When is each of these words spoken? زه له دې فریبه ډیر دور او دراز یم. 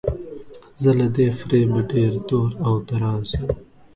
زه 0.81 0.89
له 0.99 1.07
دې 1.15 1.27
فریبه 1.39 1.79
ډیر 1.91 2.11
دور 2.29 2.49
او 2.65 2.73
دراز 2.87 3.27
یم. 3.37 3.45